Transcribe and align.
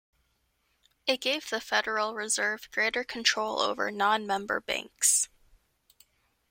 It 1.05 1.21
gave 1.21 1.47
the 1.47 1.61
Federal 1.61 2.15
Reserve 2.15 2.67
greater 2.71 3.03
control 3.03 3.59
over 3.59 3.91
non-member 3.91 4.59
banks. 4.59 5.29